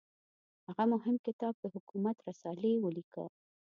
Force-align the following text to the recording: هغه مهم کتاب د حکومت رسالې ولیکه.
هغه 0.67 0.83
مهم 0.93 1.15
کتاب 1.27 1.53
د 1.59 1.65
حکومت 1.75 2.17
رسالې 2.27 2.73
ولیکه. 2.79 3.25